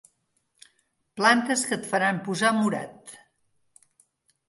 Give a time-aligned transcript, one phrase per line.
[1.19, 3.17] Plantes que et faran posar morat.